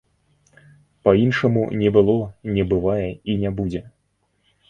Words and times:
Па-іншаму 1.07 1.65
не 1.83 1.89
было, 1.97 2.15
не 2.55 2.63
бывае 2.71 3.09
і 3.35 3.35
не 3.43 3.49
будзе. 3.59 3.81